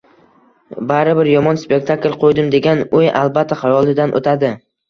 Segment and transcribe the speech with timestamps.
[0.91, 4.53] “Baribir, yomon spektakl qo‘ydim” degan o‘y albatta xayolidan o‘tadi.